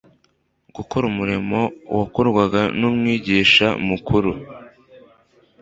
[0.75, 1.59] gukora umurimo
[1.97, 4.31] wakorwaga n'Umwigisha mukuru.